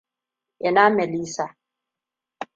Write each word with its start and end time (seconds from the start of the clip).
Ina 0.67 0.85
Melissa? 0.95 1.45